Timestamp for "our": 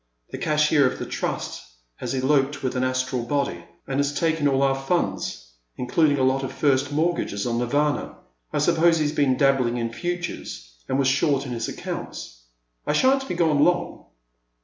4.63-4.75